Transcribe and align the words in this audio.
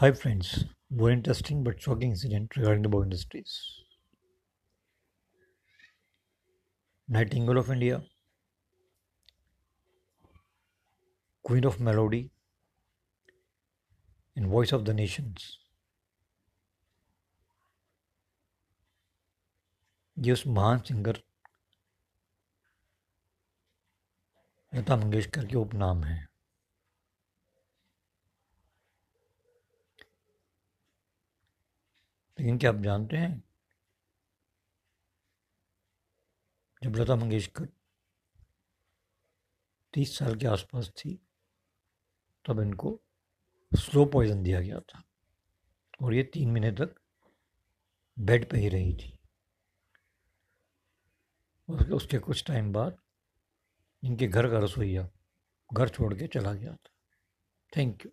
Hi 0.00 0.12
friends, 0.12 0.64
one 0.90 1.10
interesting 1.10 1.64
but 1.64 1.80
shocking 1.82 2.10
incident 2.10 2.56
regarding 2.56 2.82
the 2.82 2.88
Bow 2.88 3.02
Industries. 3.02 3.82
Nightingale 7.08 7.58
of 7.58 7.72
India, 7.72 8.04
Queen 11.42 11.64
of 11.64 11.80
Melody, 11.80 12.30
and 14.36 14.46
Voice 14.46 14.70
of 14.70 14.84
the 14.84 14.94
Nations. 14.94 15.58
उस 20.32 20.46
महान 20.46 20.78
singer 20.78 21.22
Lata 24.74 24.96
Mangeshkar 24.96 25.46
के 25.46 25.56
उपनाम 25.56 26.04
हैं 26.04 26.27
लेकिन 32.38 32.58
क्या 32.58 32.70
आप 32.70 32.76
जानते 32.76 33.16
हैं? 33.16 33.42
जब 36.82 36.96
लता 36.96 37.16
मंगेशकर 37.16 37.68
तीस 39.94 40.18
साल 40.18 40.36
के 40.36 40.46
आसपास 40.46 40.90
थी, 40.90 41.14
तब 42.46 42.60
इनको 42.60 43.00
स्लो 43.72 44.04
पॉइजन 44.04 44.42
दिया 44.42 44.60
गया 44.60 44.80
था 44.80 45.02
और 46.02 46.14
ये 46.14 46.22
तीन 46.22 46.50
महीने 46.50 46.70
तक 46.72 46.94
बेड 48.18 48.50
पे 48.50 48.58
ही 48.58 48.68
रही 48.68 48.94
थी। 48.94 49.18
उसके 51.94 52.18
कुछ 52.18 52.44
टाइम 52.44 52.72
बाद 52.72 52.96
इनके 54.04 54.26
घर 54.26 54.50
का 54.50 54.58
रसोईया 54.58 55.08
घर 55.74 55.88
छोड़ 55.88 56.14
के 56.14 56.26
चला 56.26 56.52
गया 56.54 56.72
था। 56.72 56.90
Thank 57.76 58.04
you 58.06 58.10